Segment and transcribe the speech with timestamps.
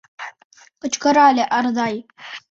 [0.81, 1.95] —кычкырале Ардай.